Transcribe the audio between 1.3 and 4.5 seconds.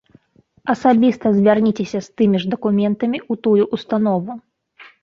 звярніцеся з тымі ж дакументамі ў тую ўстанову.